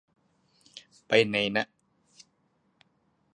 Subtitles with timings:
[1.07, 1.57] ไปไหน!